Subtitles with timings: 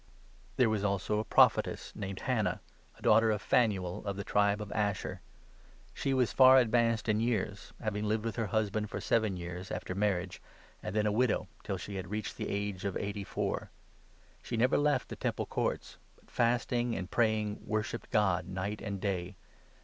[0.57, 2.59] There was also a Prophetess named Hannah,
[2.97, 5.21] a daughter of 36 Phanuel and of the tribe of Asher.
[5.93, 9.93] She was far advanced in years, having lived with her husband for seven years after
[9.93, 10.41] marriage,
[10.81, 13.69] and then a widow, till she had reached the age of 37 eighty four.
[14.41, 19.35] She never left the Temple Courts, but, fasting and praying, worshipped God night and day.